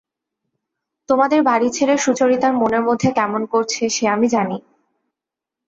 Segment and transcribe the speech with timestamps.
[1.09, 4.57] তোমাদের বাড়ি ছেড়ে সুচরিতার মনের মধ্যে কেমন করছে সে আমি জানি।